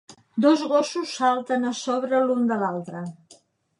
Dos 0.43 0.59
gossos 0.71 1.11
salten 1.17 1.61
a 1.73 1.75
sobre 1.83 2.23
l'un 2.25 2.43
de 2.53 2.59
l'altre. 2.63 3.05